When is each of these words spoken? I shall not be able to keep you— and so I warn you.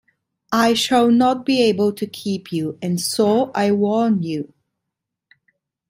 I 0.51 0.73
shall 0.73 1.11
not 1.11 1.45
be 1.45 1.61
able 1.61 1.93
to 1.93 2.07
keep 2.07 2.51
you— 2.51 2.75
and 2.81 2.99
so 2.99 3.51
I 3.53 3.71
warn 3.71 4.23
you. 4.23 4.51